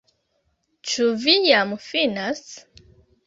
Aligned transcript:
Ĉu 0.91 1.05
vi 1.25 1.35
jam 1.49 1.75
finas? 1.83 2.43